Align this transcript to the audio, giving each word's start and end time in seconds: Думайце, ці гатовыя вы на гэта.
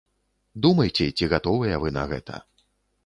Думайце, 0.65 1.07
ці 1.17 1.29
гатовыя 1.35 1.75
вы 1.85 1.95
на 1.99 2.03
гэта. 2.15 2.41